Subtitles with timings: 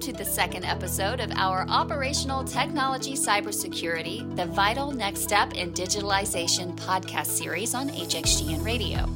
[0.00, 5.72] welcome to the second episode of our Operational Technology Cybersecurity, the Vital Next Step in
[5.72, 9.06] Digitalization podcast series on HXGN Radio.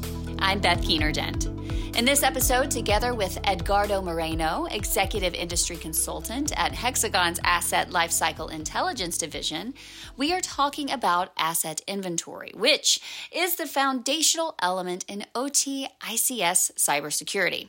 [0.41, 1.54] I'm Beth Keener Dent.
[1.97, 9.17] In this episode, together with Edgardo Moreno, Executive Industry Consultant at Hexagon's Asset Lifecycle Intelligence
[9.17, 9.75] Division,
[10.17, 12.99] we are talking about asset inventory, which
[13.31, 17.69] is the foundational element in OT ICS cybersecurity.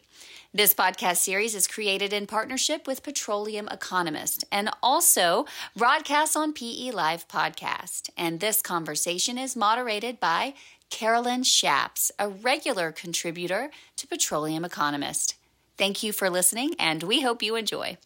[0.56, 6.90] This podcast series is created in partnership with Petroleum Economist and also broadcasts on PE
[6.92, 8.10] Live Podcast.
[8.18, 10.56] And this conversation is moderated by
[10.96, 15.36] Carolyn Schaps, a regular contributor to Petroleum Economist.
[15.78, 17.98] Thank you for listening, and we hope you enjoy.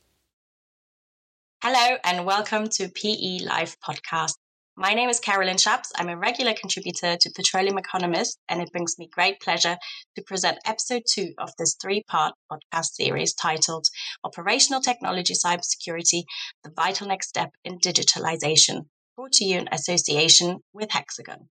[1.61, 4.33] Hello, and welcome to PE Live Podcast.
[4.75, 5.91] My name is Carolyn Schaps.
[5.97, 9.77] I'm a regular contributor to Petroleum Economist, and it brings me great pleasure
[10.15, 13.85] to present episode two of this three part podcast series titled
[14.23, 16.23] Operational Technology Cybersecurity
[16.63, 21.49] The Vital Next Step in Digitalization, brought to you in association with Hexagon.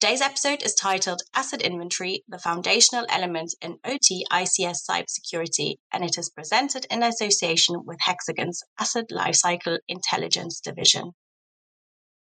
[0.00, 6.16] Today's episode is titled Asset Inventory, the Foundational Element in OT ICS Cybersecurity, and it
[6.16, 11.10] is presented in association with Hexagon's Asset Lifecycle Intelligence Division.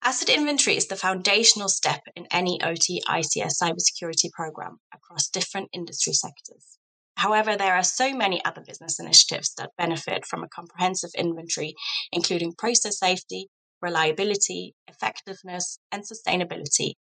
[0.03, 6.15] Asset inventory is the foundational step in any OT ICS cybersecurity program across different industry
[6.15, 6.79] sectors.
[7.17, 11.75] However, there are so many other business initiatives that benefit from a comprehensive inventory,
[12.11, 13.49] including process safety,
[13.83, 16.95] reliability, effectiveness, and sustainability.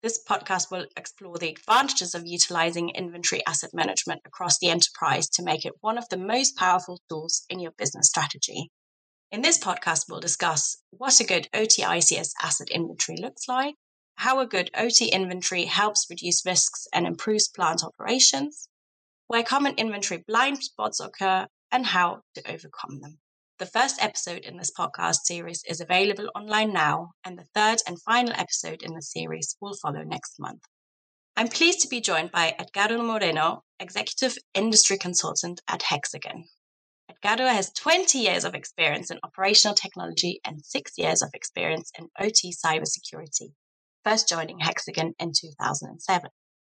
[0.00, 5.42] This podcast will explore the advantages of utilizing inventory asset management across the enterprise to
[5.42, 8.70] make it one of the most powerful tools in your business strategy.
[9.32, 13.74] In this podcast, we'll discuss what a good OT ICS asset inventory looks like,
[14.14, 18.68] how a good OT inventory helps reduce risks and improves plant operations,
[19.26, 23.18] where common inventory blind spots occur, and how to overcome them.
[23.58, 28.00] The first episode in this podcast series is available online now, and the third and
[28.00, 30.62] final episode in the series will follow next month.
[31.36, 36.44] I'm pleased to be joined by Edgardo Moreno, Executive Industry Consultant at Hexagon.
[37.10, 42.10] Edgardo has 20 years of experience in operational technology and six years of experience in
[42.20, 43.54] OT cybersecurity,
[44.04, 46.30] first joining Hexagon in 2007,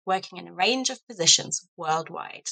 [0.05, 2.47] working in a range of positions worldwide.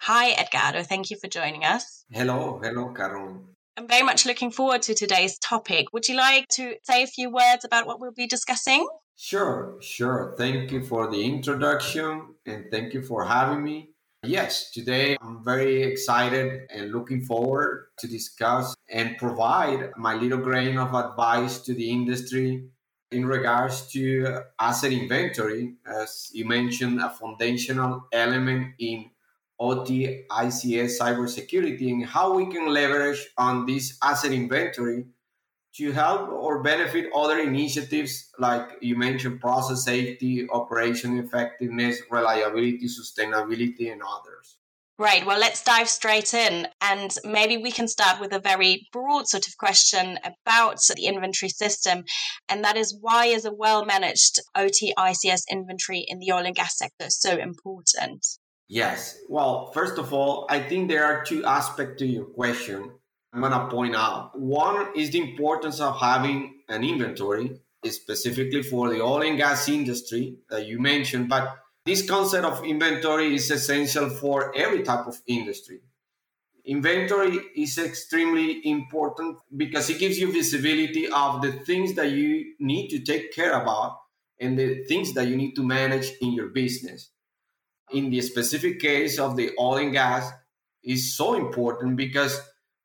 [0.00, 0.82] Hi, Edgardo.
[0.82, 2.04] Thank you for joining us.
[2.10, 2.60] Hello.
[2.60, 3.54] Hello, Carol.
[3.78, 5.92] I'm very much looking forward to today's topic.
[5.92, 8.88] Would you like to say a few words about what we'll be discussing?
[9.16, 10.34] Sure, sure.
[10.36, 13.90] Thank you for the introduction and thank you for having me.
[14.24, 20.76] Yes, today I'm very excited and looking forward to discuss and provide my little grain
[20.76, 22.64] of advice to the industry
[23.12, 25.74] in regards to asset inventory.
[25.86, 29.10] As you mentioned, a foundational element in
[29.60, 35.04] OT ICS cybersecurity and how we can leverage on this asset inventory
[35.74, 43.92] to help or benefit other initiatives like you mentioned process safety operation effectiveness reliability sustainability
[43.92, 44.58] and others
[45.00, 45.24] Right.
[45.24, 46.66] Well, let's dive straight in.
[46.80, 51.50] And maybe we can start with a very broad sort of question about the inventory
[51.50, 52.02] system.
[52.48, 56.54] And that is why is a well managed OT ICS inventory in the oil and
[56.54, 58.26] gas sector so important?
[58.68, 59.18] Yes.
[59.28, 62.92] Well, first of all, I think there are two aspects to your question.
[63.32, 64.38] I'm going to point out.
[64.38, 70.36] One is the importance of having an inventory, specifically for the oil and gas industry
[70.50, 71.30] that you mentioned.
[71.30, 75.80] But this concept of inventory is essential for every type of industry.
[76.66, 82.88] Inventory is extremely important because it gives you visibility of the things that you need
[82.88, 83.98] to take care about
[84.38, 87.10] and the things that you need to manage in your business.
[87.92, 90.30] In the specific case of the oil and gas,
[90.82, 92.40] is so important because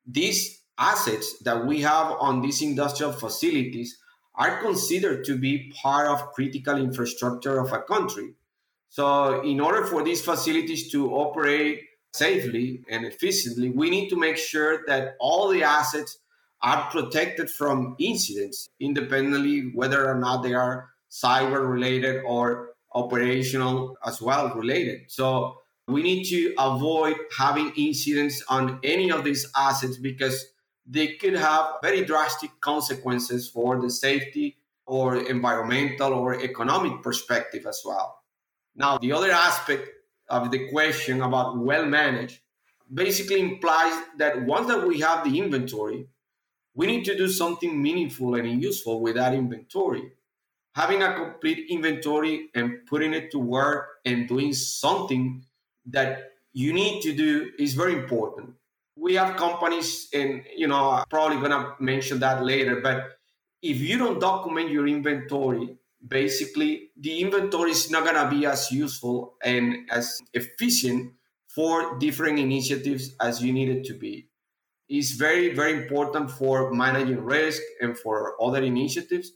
[0.06, 3.98] these assets that we have on these industrial facilities
[4.34, 8.34] are considered to be part of critical infrastructure of a country.
[8.88, 14.36] So, in order for these facilities to operate safely and efficiently, we need to make
[14.36, 16.18] sure that all the assets
[16.62, 24.20] are protected from incidents, independently whether or not they are cyber related or operational as
[24.20, 25.02] well related.
[25.08, 30.46] So, we need to avoid having incidents on any of these assets because
[30.86, 34.56] they could have very drastic consequences for the safety
[34.86, 38.18] or environmental or economic perspective as well.
[38.76, 39.88] Now, the other aspect
[40.28, 42.40] of the question about well managed
[42.92, 46.06] basically implies that once that we have the inventory,
[46.74, 50.12] we need to do something meaningful and useful with that inventory.
[50.74, 55.44] Having a complete inventory and putting it to work and doing something
[55.86, 58.54] that you need to do is very important.
[58.96, 63.18] we have companies, and you know, I'm probably gonna mention that later, but
[63.62, 65.76] if you don't document your inventory,
[66.06, 71.12] basically the inventory is not gonna be as useful and as efficient
[71.48, 74.28] for different initiatives as you need it to be.
[74.88, 79.32] It's very, very important for managing risk and for other initiatives.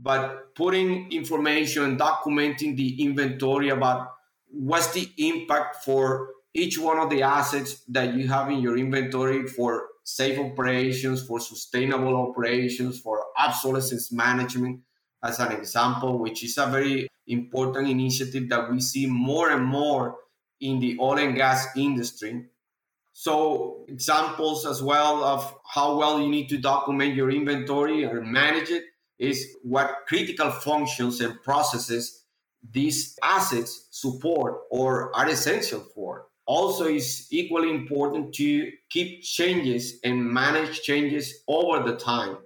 [0.00, 4.12] But putting information, documenting the inventory about
[4.50, 9.46] what's the impact for each one of the assets that you have in your inventory
[9.46, 14.80] for safe operations, for sustainable operations, for obsolescence management,
[15.22, 20.16] as an example, which is a very important initiative that we see more and more
[20.60, 22.46] in the oil and gas industry.
[23.12, 28.70] So, examples as well of how well you need to document your inventory or manage
[28.70, 28.84] it
[29.18, 32.24] is what critical functions and processes
[32.72, 36.26] these assets support or are essential for.
[36.46, 42.38] Also, it's equally important to keep changes and manage changes over the time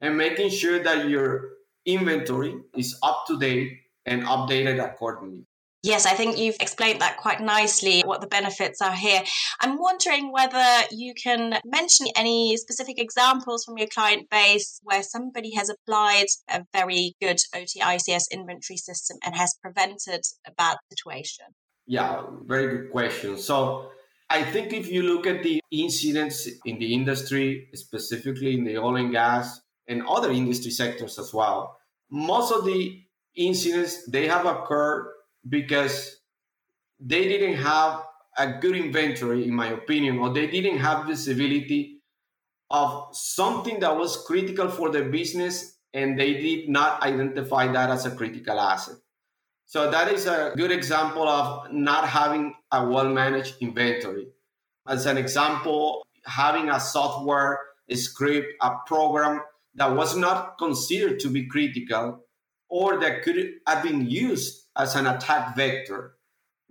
[0.00, 1.50] and making sure that your
[1.86, 5.46] inventory is up to date and updated accordingly.
[5.84, 9.22] Yes, I think you've explained that quite nicely, what the benefits are here.
[9.60, 15.52] I'm wondering whether you can mention any specific examples from your client base where somebody
[15.56, 21.44] has applied a very good OTICS inventory system and has prevented a bad situation.
[21.86, 23.36] Yeah, very good question.
[23.36, 23.90] So,
[24.30, 28.96] I think if you look at the incidents in the industry, specifically in the oil
[28.96, 31.76] and gas and other industry sectors as well,
[32.10, 33.02] most of the
[33.36, 35.13] incidents they have occurred
[35.48, 36.20] because
[37.00, 38.02] they didn't have
[38.36, 42.00] a good inventory, in my opinion, or they didn't have visibility
[42.70, 48.04] of something that was critical for their business and they did not identify that as
[48.04, 48.96] a critical asset.
[49.66, 54.28] So that is a good example of not having a well managed inventory.
[54.86, 59.40] As an example, having a software, a script, a program
[59.76, 62.24] that was not considered to be critical
[62.68, 66.16] or that could have been used as an attack vector.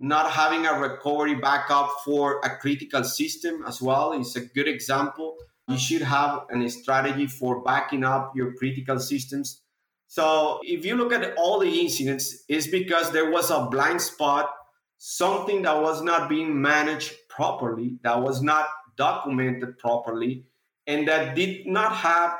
[0.00, 5.36] Not having a recovery backup for a critical system as well is a good example.
[5.68, 9.62] You should have a strategy for backing up your critical systems.
[10.08, 14.50] So if you look at all the incidents, it's because there was a blind spot,
[14.98, 18.66] something that was not being managed properly, that was not
[18.96, 20.44] documented properly,
[20.86, 22.36] and that did not have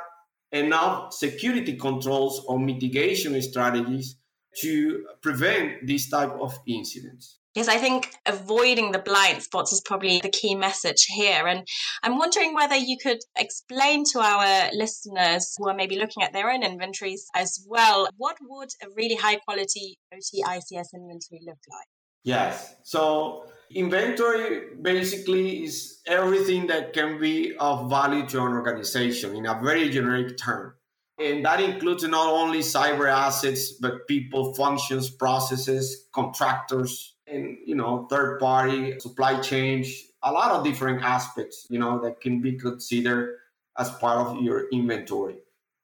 [0.51, 4.17] enough security controls or mitigation strategies
[4.61, 7.37] to prevent these type of incidents.
[7.55, 11.47] Yes, I think avoiding the blind spots is probably the key message here.
[11.47, 11.65] And
[12.03, 16.51] I'm wondering whether you could explain to our listeners who are maybe looking at their
[16.51, 21.87] own inventories as well, what would a really high quality OT ICS inventory look like?
[22.23, 22.75] Yes.
[22.83, 29.61] So inventory basically is everything that can be of value to an organization in a
[29.63, 30.73] very generic term.
[31.17, 38.05] And that includes not only cyber assets, but people, functions, processes, contractors, and you know,
[38.09, 39.85] third party supply chain,
[40.23, 43.37] a lot of different aspects, you know, that can be considered
[43.77, 45.37] as part of your inventory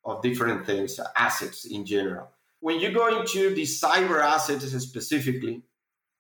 [0.04, 2.28] of different things, assets in general.
[2.60, 5.62] When you go into the cyber assets specifically,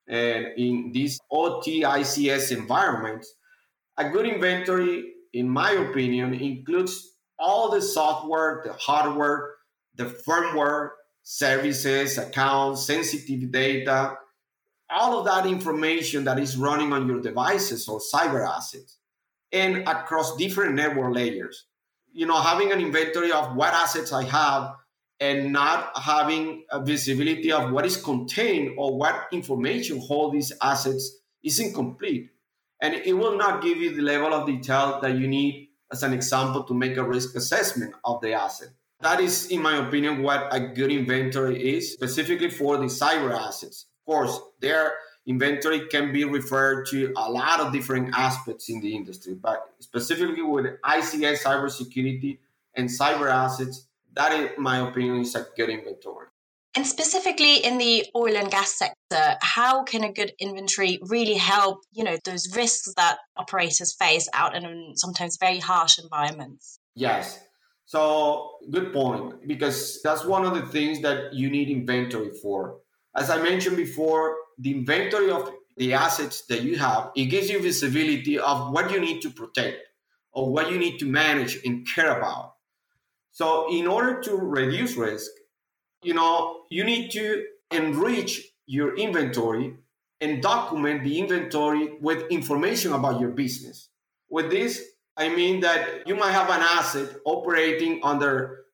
[0.07, 3.25] and in this OTICS environment,
[3.97, 9.55] a good inventory, in my opinion, includes all the software, the hardware,
[9.95, 10.91] the firmware,
[11.24, 14.15] services, accounts, sensitive data,
[14.89, 18.98] all of that information that is running on your devices or cyber assets
[19.51, 21.65] and across different network layers.
[22.13, 24.75] You know, having an inventory of what assets I have
[25.19, 31.19] and not having a visibility of what is contained or what information hold these assets
[31.43, 32.31] is incomplete.
[32.81, 36.13] And it will not give you the level of detail that you need, as an
[36.13, 38.69] example, to make a risk assessment of the asset.
[39.01, 43.88] That is, in my opinion, what a good inventory is, specifically for the cyber assets.
[44.01, 44.93] Of course, their
[45.25, 50.43] inventory can be referred to a lot of different aspects in the industry, but specifically
[50.43, 52.39] with ICS cybersecurity
[52.75, 56.27] and cyber assets, that, in my opinion, is a good inventory.
[56.75, 61.79] And specifically in the oil and gas sector, how can a good inventory really help,
[61.91, 66.79] you know, those risks that operators face out in sometimes very harsh environments?
[66.95, 67.39] Yes.
[67.85, 72.77] So good point, because that's one of the things that you need inventory for.
[73.17, 77.61] As I mentioned before, the inventory of the assets that you have, it gives you
[77.61, 79.77] visibility of what you need to protect
[80.31, 82.53] or what you need to manage and care about.
[83.31, 85.29] So in order to reduce risk,
[86.03, 89.75] you know, you need to enrich your inventory
[90.20, 93.89] and document the inventory with information about your business.
[94.29, 94.81] With this,
[95.17, 98.65] I mean that you might have an asset operating under,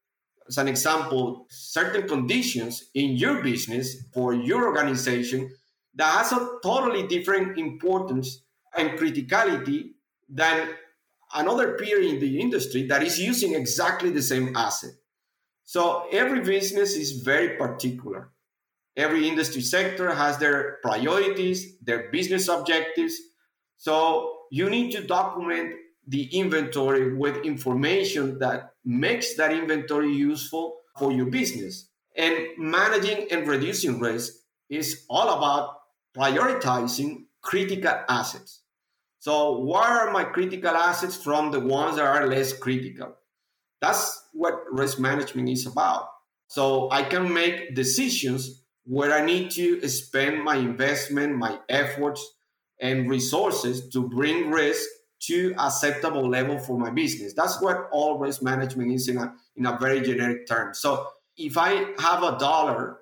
[0.47, 5.49] as an example, certain conditions in your business for your organization
[5.95, 8.43] that has a totally different importance
[8.77, 9.91] and criticality
[10.29, 10.69] than
[11.33, 14.91] another peer in the industry that is using exactly the same asset.
[15.67, 18.29] So every business is very particular.
[18.95, 23.19] Every industry sector has their priorities, their business objectives.
[23.75, 25.75] So you need to document
[26.07, 31.89] the inventory with information that makes that inventory useful for your business.
[32.15, 34.35] And managing and reducing risk
[34.69, 35.81] is all about
[36.17, 38.61] prioritizing critical assets.
[39.19, 43.17] So, what are my critical assets from the ones that are less critical?
[43.81, 46.09] That's what risk management is about.
[46.47, 52.25] So, I can make decisions where I need to spend my investment, my efforts,
[52.79, 54.87] and resources to bring risk
[55.19, 57.33] to acceptable level for my business.
[57.33, 60.73] That's what all risk management is in a in a very generic term.
[60.73, 61.07] So
[61.37, 62.99] if I have a dollar,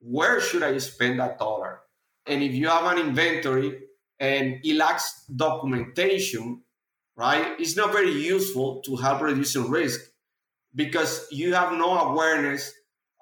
[0.00, 1.80] where should I spend that dollar?
[2.26, 3.80] And if you have an inventory
[4.18, 6.62] and it lacks documentation,
[7.16, 10.00] right, it's not very useful to help reducing risk
[10.74, 12.72] because you have no awareness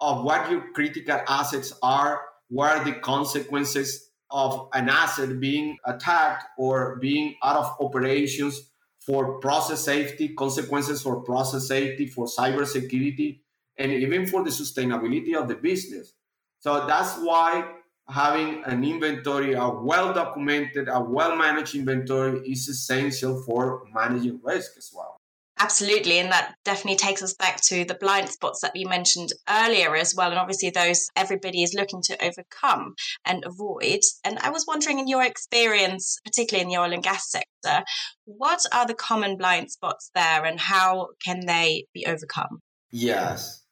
[0.00, 6.44] of what your critical assets are, what are the consequences of an asset being attacked
[6.58, 8.70] or being out of operations
[9.04, 13.40] for process safety, consequences for process safety, for cybersecurity,
[13.78, 16.14] and even for the sustainability of the business.
[16.58, 17.72] So that's why
[18.08, 24.72] having an inventory, a well documented, a well managed inventory is essential for managing risk
[24.76, 25.15] as well.
[25.58, 26.18] Absolutely.
[26.18, 30.14] And that definitely takes us back to the blind spots that you mentioned earlier as
[30.14, 30.28] well.
[30.28, 32.94] And obviously, those everybody is looking to overcome
[33.24, 34.00] and avoid.
[34.22, 37.84] And I was wondering, in your experience, particularly in the oil and gas sector,
[38.26, 42.60] what are the common blind spots there and how can they be overcome?
[42.90, 43.62] Yes.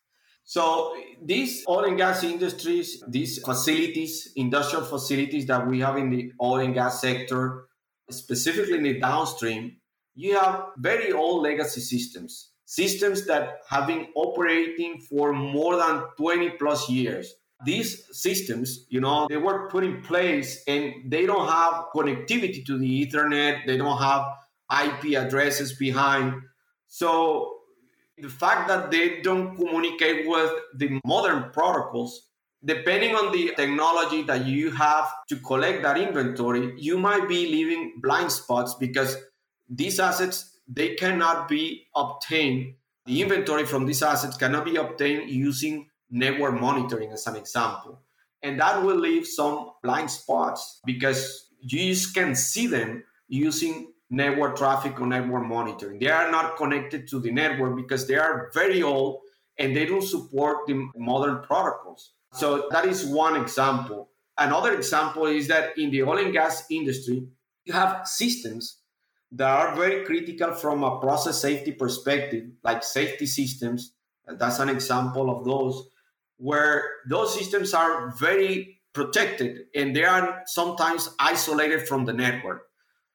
[0.44, 6.32] So these oil and gas industries, these facilities, industrial facilities that we have in the
[6.40, 7.66] oil and gas sector,
[8.10, 9.76] specifically in the downstream,
[10.14, 16.50] you have very old legacy systems, systems that have been operating for more than 20
[16.50, 17.34] plus years.
[17.64, 22.78] These systems, you know, they were put in place and they don't have connectivity to
[22.78, 24.26] the Ethernet, they don't have
[24.70, 26.34] IP addresses behind.
[26.88, 27.54] So
[28.18, 32.28] the fact that they don't communicate with the modern protocols
[32.64, 37.94] depending on the technology that you have to collect that inventory you might be leaving
[38.00, 39.16] blind spots because
[39.68, 42.74] these assets they cannot be obtained
[43.06, 48.00] the inventory from these assets cannot be obtained using network monitoring as an example.
[48.42, 54.56] And that will leave some blind spots because you just can see them using network
[54.56, 55.98] traffic or network monitoring.
[55.98, 59.20] They are not connected to the network because they are very old
[59.58, 62.12] and they don't support the modern protocols.
[62.32, 64.10] So that is one example.
[64.36, 67.26] Another example is that in the oil and gas industry
[67.64, 68.78] you have systems
[69.34, 73.92] that are very critical from a process safety perspective, like safety systems.
[74.26, 75.88] That's an example of those,
[76.36, 82.68] where those systems are very protected and they are sometimes isolated from the network.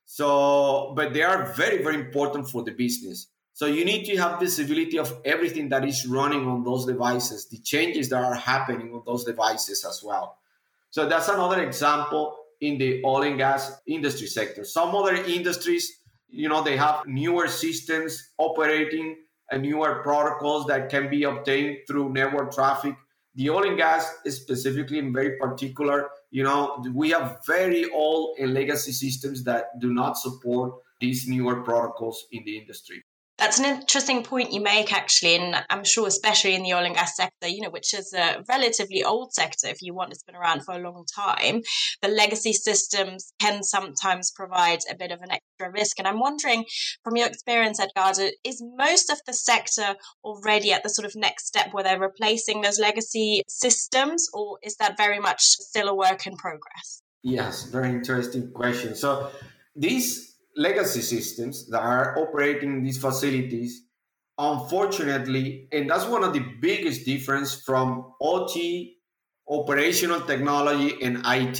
[0.05, 3.27] So, but they are very, very important for the business.
[3.53, 7.59] So you need to have visibility of everything that is running on those devices, the
[7.59, 10.37] changes that are happening on those devices as well.
[10.91, 14.65] So that's another example in the oil and gas industry sector.
[14.65, 15.98] Some other industries
[16.29, 19.17] you know they have newer systems operating
[19.51, 22.95] and newer protocols that can be obtained through network traffic.
[23.35, 28.37] The oil and gas is specifically in very particular you know we have very old
[28.39, 33.03] and legacy systems that do not support these newer protocols in the industry
[33.39, 36.95] that's an interesting point you make, actually, and I'm sure, especially in the oil and
[36.95, 39.67] gas sector, you know, which is a relatively old sector.
[39.67, 41.61] If you want, it's been around for a long time.
[42.01, 45.99] The legacy systems can sometimes provide a bit of an extra risk.
[45.99, 46.65] And I'm wondering,
[47.03, 51.47] from your experience, Edgardo, is most of the sector already at the sort of next
[51.47, 56.27] step where they're replacing those legacy systems, or is that very much still a work
[56.27, 57.01] in progress?
[57.23, 58.95] Yes, very interesting question.
[58.95, 59.31] So
[59.75, 60.28] these
[60.59, 63.85] legacy systems that are operating these facilities
[64.37, 68.55] unfortunately and that's one of the biggest difference from ot
[69.47, 71.59] operational technology and it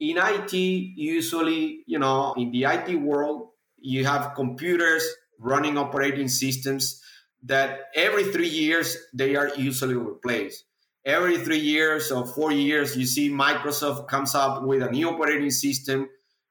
[0.00, 3.48] in it usually you know in the it world
[3.80, 5.04] you have computers
[5.38, 7.00] running operating systems
[7.44, 10.64] that every three years they are usually replaced.
[11.04, 15.50] Every three years or four years you see microsoft comes up with a new operating
[15.50, 16.08] system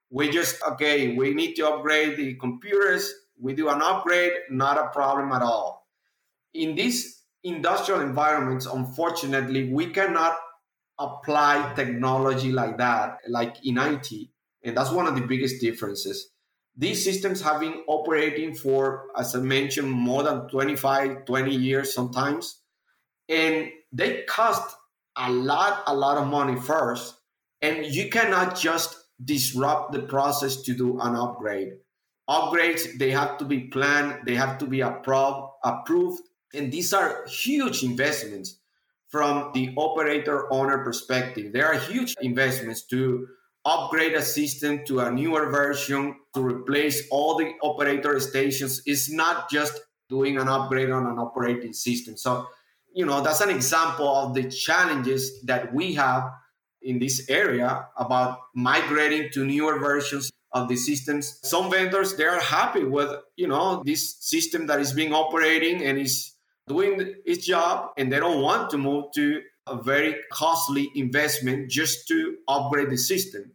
[0.10, 3.12] we just, okay, we need to upgrade the computers.
[3.40, 5.88] We do an upgrade, not a problem at all.
[6.54, 10.36] In these industrial environments, unfortunately, we cannot
[11.00, 14.12] apply technology like that, like in IT.
[14.64, 16.30] And that's one of the biggest differences.
[16.76, 22.62] These systems have been operating for, as I mentioned, more than 25, 20 years sometimes.
[23.28, 24.76] And they cost
[25.16, 27.16] a lot, a lot of money first.
[27.62, 31.74] And you cannot just disrupt the process to do an upgrade.
[32.30, 36.22] Upgrades, they have to be planned, they have to be approved, approved.
[36.54, 38.60] And these are huge investments
[39.10, 41.54] from the operator owner perspective.
[41.54, 43.28] There are huge investments to
[43.66, 48.82] upgrade a system to a newer version to replace all the operator stations.
[48.86, 52.18] It's not just doing an upgrade on an operating system.
[52.18, 52.48] So,
[52.94, 56.32] you know, that's an example of the challenges that we have
[56.88, 61.40] in this area about migrating to newer versions of the systems.
[61.44, 66.00] Some vendors they are happy with, you know, this system that is being operating and
[66.00, 66.34] is
[66.68, 72.08] doing its job and they don't want to move to a very costly investment just
[72.08, 73.52] to upgrade the system.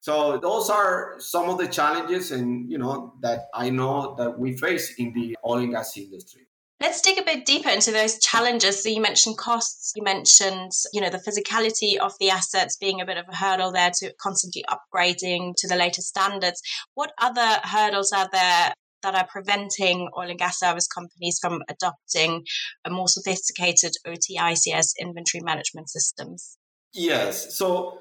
[0.00, 4.56] So those are some of the challenges and you know that I know that we
[4.56, 6.48] face in the oil and gas industry.
[6.80, 8.82] Let's dig a bit deeper into those challenges.
[8.82, 13.06] So you mentioned costs, you mentioned, you know, the physicality of the assets being a
[13.06, 16.60] bit of a hurdle there to constantly upgrading to the latest standards.
[16.94, 22.44] What other hurdles are there that are preventing oil and gas service companies from adopting
[22.84, 26.58] a more sophisticated OTICS inventory management systems?
[26.92, 27.56] Yes.
[27.56, 27.98] So,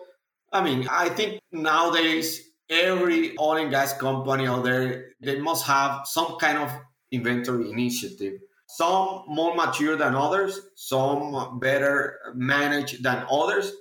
[0.52, 6.08] I mean, I think nowadays every oil and gas company out there, they must have
[6.08, 6.72] some kind of
[7.12, 8.40] inventory initiative.
[8.76, 13.72] Some more mature than others, some better managed than others.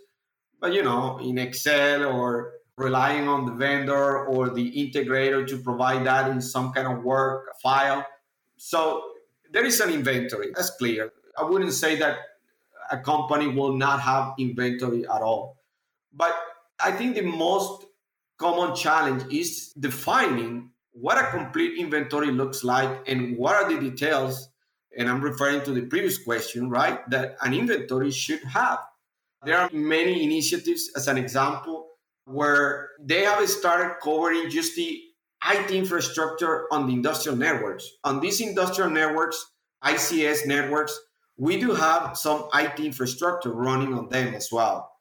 [0.61, 6.05] But you know, in Excel or relying on the vendor or the integrator to provide
[6.07, 8.05] that in some kind of work file.
[8.57, 9.03] So
[9.51, 10.53] there is an inventory.
[10.55, 11.13] That's clear.
[11.39, 12.19] I wouldn't say that
[12.91, 15.57] a company will not have inventory at all.
[16.13, 16.35] But
[16.79, 17.87] I think the most
[18.37, 24.49] common challenge is defining what a complete inventory looks like and what are the details.
[24.97, 27.09] And I'm referring to the previous question, right?
[27.11, 28.79] That an inventory should have.
[29.45, 31.89] There are many initiatives, as an example,
[32.25, 35.01] where they have started covering just the
[35.45, 37.89] IT infrastructure on the industrial networks.
[38.05, 39.45] On these industrial networks,
[39.85, 40.99] ICS networks,
[41.37, 44.93] we do have some IT infrastructure running on them as well.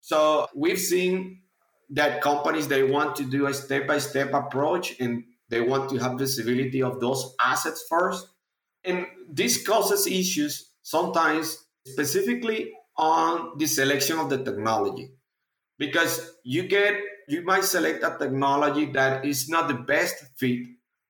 [0.00, 1.42] So we've seen
[1.90, 6.82] that companies they want to do a step-by-step approach and they want to have visibility
[6.82, 8.26] of those assets first.
[8.84, 15.10] And this causes issues sometimes specifically on the selection of the technology
[15.78, 16.94] because you get
[17.28, 20.66] you might select a technology that is not the best fit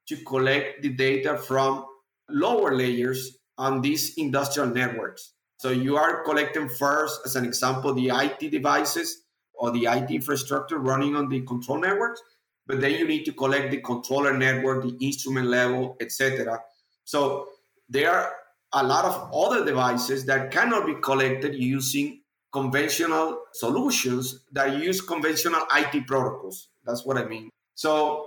[0.06, 1.84] to collect the data from
[2.28, 5.32] lower layers on these industrial networks.
[5.58, 9.22] So you are collecting first, as an example, the IT devices
[9.54, 12.22] or the IT infrastructure running on the control networks,
[12.66, 16.58] but then you need to collect the controller network, the instrument level, etc.
[17.04, 17.48] So
[17.90, 18.32] there are
[18.72, 22.22] a lot of other devices that cannot be collected using
[22.52, 26.68] conventional solutions that use conventional IT protocols.
[26.84, 27.50] That's what I mean.
[27.74, 28.26] So,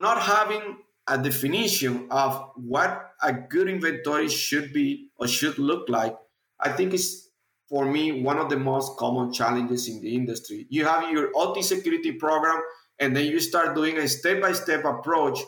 [0.00, 6.16] not having a definition of what a good inventory should be or should look like,
[6.58, 7.30] I think is
[7.68, 10.66] for me one of the most common challenges in the industry.
[10.70, 12.60] You have your OT security program,
[12.98, 15.38] and then you start doing a step by step approach,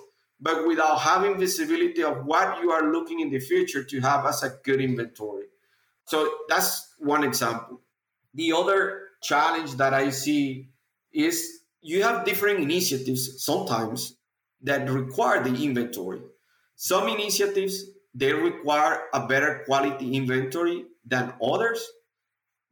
[0.43, 4.43] but without having visibility of what you are looking in the future to have as
[4.43, 5.45] a good inventory.
[6.07, 7.81] So, that's one example.
[8.35, 10.71] The other challenge that I see
[11.13, 14.17] is you have different initiatives sometimes
[14.63, 16.21] that require the inventory.
[16.75, 21.87] Some initiatives they require a better quality inventory than others.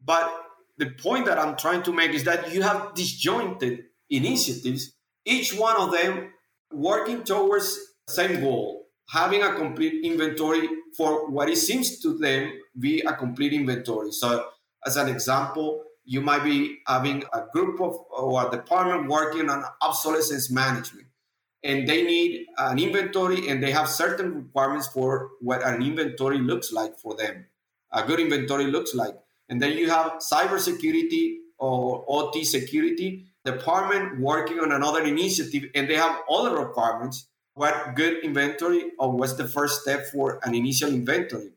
[0.04, 0.30] But
[0.76, 4.92] the point that I'm trying to make is that you have disjointed initiatives,
[5.24, 6.32] each one of them
[6.72, 7.78] working towards
[8.08, 13.52] same goal, having a complete inventory for what it seems to them be a complete
[13.52, 14.12] inventory.
[14.12, 14.46] So
[14.86, 19.64] as an example, you might be having a group of or a department working on
[19.82, 21.06] obsolescence management
[21.62, 26.72] and they need an inventory and they have certain requirements for what an inventory looks
[26.72, 27.46] like for them
[27.92, 29.14] a good inventory looks like
[29.48, 35.96] and then you have cybersecurity or ot security department working on another initiative and they
[35.96, 41.50] have other requirements what good inventory or what's the first step for an initial inventory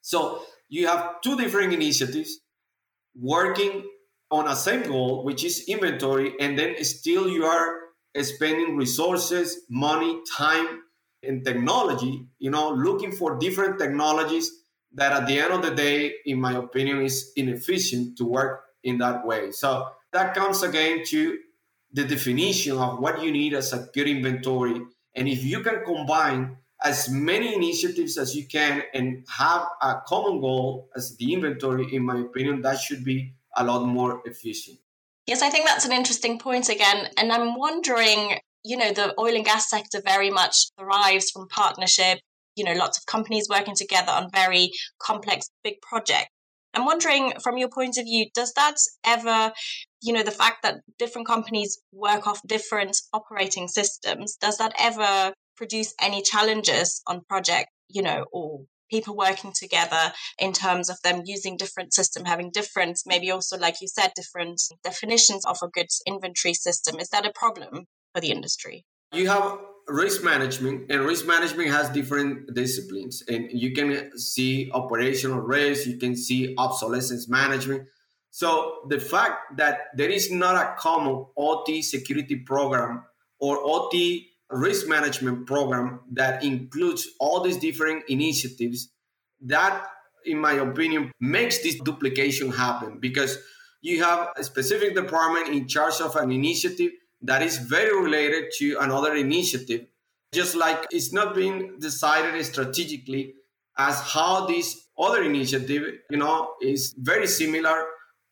[0.00, 2.40] so you have two different initiatives
[3.20, 3.84] working
[4.30, 7.78] on a same goal, which is inventory, and then still you are
[8.22, 10.82] spending resources, money, time,
[11.22, 14.50] and technology, you know, looking for different technologies
[14.94, 18.98] that at the end of the day, in my opinion, is inefficient to work in
[18.98, 19.50] that way.
[19.50, 21.38] So that comes again to
[21.92, 24.80] the definition of what you need as a good inventory.
[25.14, 30.40] And if you can combine as many initiatives as you can and have a common
[30.40, 34.78] goal as the inventory, in my opinion, that should be a lot more efficient.
[35.26, 37.08] Yes, I think that's an interesting point again.
[37.18, 42.20] And I'm wondering, you know, the oil and gas sector very much thrives from partnership,
[42.54, 46.30] you know, lots of companies working together on very complex, big projects.
[46.76, 49.52] I'm wondering, from your point of view, does that ever,
[50.02, 55.32] you know, the fact that different companies work off different operating systems, does that ever
[55.56, 61.22] produce any challenges on project, you know, or people working together in terms of them
[61.24, 65.88] using different system having different maybe also like you said different definitions of a good
[66.06, 66.98] inventory system?
[67.00, 68.84] Is that a problem for the industry?
[69.12, 75.38] You have risk management and risk management has different disciplines and you can see operational
[75.38, 77.86] risk you can see obsolescence management
[78.36, 83.02] so the fact that there is not a common ot security program
[83.40, 83.94] or ot
[84.50, 88.90] risk management program that includes all these different initiatives
[89.40, 89.86] that
[90.26, 93.38] in my opinion makes this duplication happen because
[93.80, 96.90] you have a specific department in charge of an initiative
[97.22, 99.86] that is very related to another initiative.
[100.34, 103.32] Just like it's not being decided strategically
[103.78, 107.86] as how this other initiative you know is very similar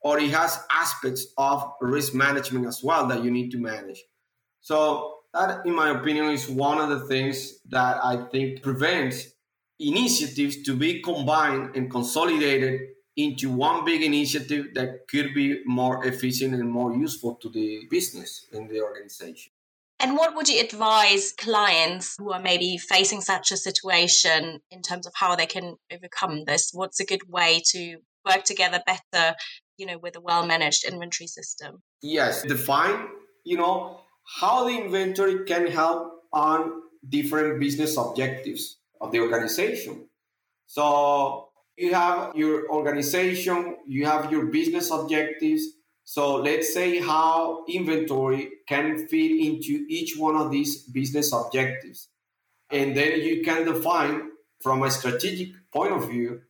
[0.05, 4.05] or it has aspects of risk management as well that you need to manage
[4.61, 9.27] so that, in my opinion, is one of the things that I think prevents
[9.81, 12.81] initiatives to be combined and consolidated
[13.17, 18.47] into one big initiative that could be more efficient and more useful to the business
[18.53, 19.53] and the organization.
[20.01, 25.07] And what would you advise clients who are maybe facing such a situation in terms
[25.07, 26.71] of how they can overcome this?
[26.73, 29.37] What's a good way to work together better,
[29.77, 31.83] you know, with a well managed inventory system?
[32.03, 33.09] Yes, define,
[33.45, 34.01] you know,
[34.41, 40.09] how the inventory can help on different business objectives of the organization.
[40.67, 45.63] So you have your organization, you have your business objectives.
[46.05, 52.09] So let's say how inventory can fit into each one of these business objectives.
[52.71, 56.41] And then you can define from a strategic point of view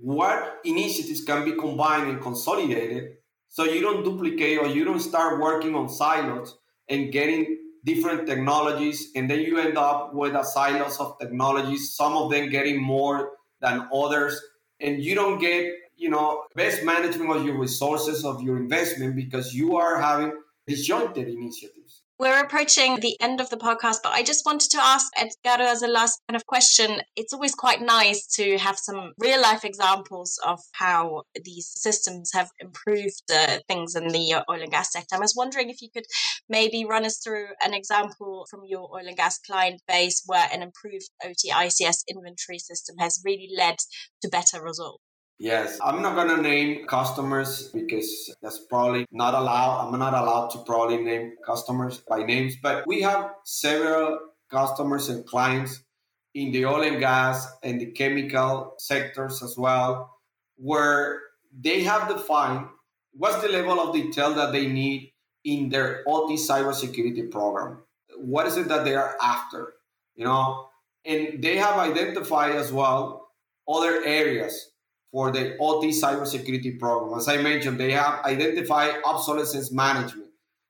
[0.00, 3.16] what initiatives can be combined and consolidated
[3.48, 9.10] so you don't duplicate or you don't start working on silos and getting different technologies
[9.14, 13.32] and then you end up with a silos of technologies some of them getting more
[13.60, 14.40] than others
[14.80, 19.54] and you don't get you know best management of your resources of your investment because
[19.54, 20.32] you are having
[20.66, 25.06] disjointed initiatives we're approaching the end of the podcast, but I just wanted to ask
[25.18, 27.02] Edgardo as a last kind of question.
[27.14, 32.48] It's always quite nice to have some real life examples of how these systems have
[32.58, 35.16] improved uh, things in the oil and gas sector.
[35.16, 36.06] I was wondering if you could
[36.48, 40.62] maybe run us through an example from your oil and gas client base where an
[40.62, 43.76] improved OT ICS inventory system has really led
[44.22, 45.05] to better results.
[45.38, 49.86] Yes, I'm not gonna name customers because that's probably not allowed.
[49.86, 54.18] I'm not allowed to probably name customers by names, but we have several
[54.50, 55.82] customers and clients
[56.34, 60.16] in the oil and gas and the chemical sectors as well,
[60.56, 61.20] where
[61.60, 62.66] they have defined
[63.12, 65.12] what's the level of detail that they need
[65.44, 67.82] in their OT cybersecurity program.
[68.16, 69.74] What is it that they are after?
[70.14, 70.68] You know,
[71.04, 73.28] and they have identified as well
[73.68, 74.70] other areas
[75.16, 77.18] for the OT cybersecurity program.
[77.18, 80.28] As I mentioned, they have identified obsolescence management.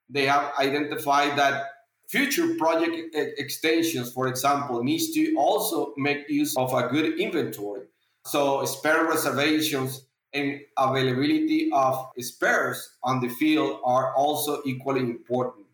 [0.09, 1.65] They have identified that
[2.07, 7.87] future project extensions, for example, needs to also make use of a good inventory.
[8.25, 15.65] So spare reservations and availability of spares on the field are also equally important.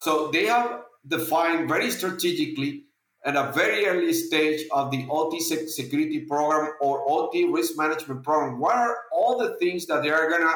[0.00, 2.84] So they have defined very strategically
[3.24, 8.58] at a very early stage of the OT security program or OT risk management program?
[8.58, 10.54] What are all the things that they are going to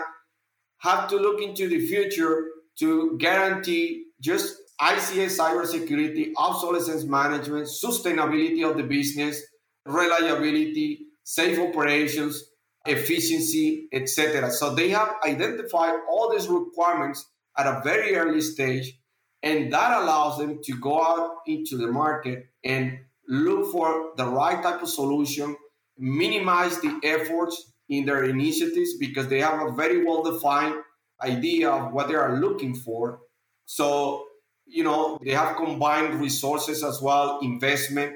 [0.78, 2.46] have to look into the future
[2.78, 9.42] to guarantee just ICS cybersecurity, obsolescence management, sustainability of the business,
[9.85, 12.44] reliability, safe operations,
[12.87, 14.50] efficiency, etc.
[14.50, 17.26] So they have identified all these requirements
[17.57, 18.97] at a very early stage
[19.42, 22.98] and that allows them to go out into the market and
[23.29, 25.57] look for the right type of solution,
[25.98, 30.74] minimize the efforts in their initiatives because they have a very well defined
[31.22, 33.20] idea of what they are looking for.
[33.66, 34.24] So
[34.70, 38.12] You know, they have combined resources as well, investment.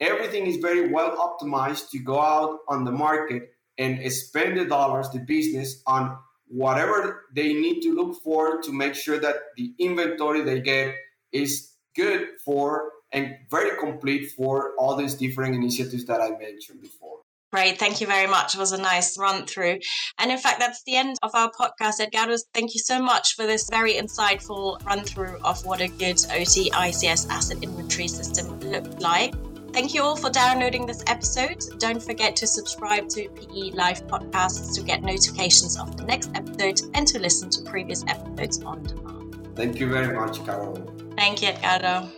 [0.00, 3.42] Everything is very well optimized to go out on the market
[3.78, 6.18] and spend the dollars, the business, on
[6.54, 10.94] whatever they need to look for to make sure that the inventory they get
[11.32, 17.18] is good for and very complete for all these different initiatives that I mentioned before.
[17.52, 17.78] Great.
[17.78, 18.54] Thank you very much.
[18.54, 19.78] It was a nice run through.
[20.18, 22.00] And in fact, that's the end of our podcast.
[22.00, 26.18] Edgardo, thank you so much for this very insightful run through of what a good
[26.32, 29.34] OT ICS asset inventory system looked like.
[29.74, 31.64] Thank you all for downloading this episode.
[31.78, 36.80] Don't forget to subscribe to PE Live podcasts to get notifications of the next episode
[36.94, 39.56] and to listen to previous episodes on demand.
[39.56, 40.76] Thank you very much, Carol.
[41.16, 42.08] Thank you, Edgardo.